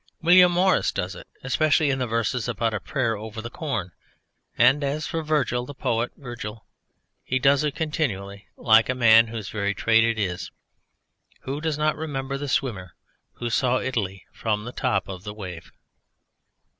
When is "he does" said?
7.23-7.63